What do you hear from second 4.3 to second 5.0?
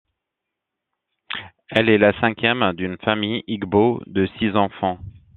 six enfants.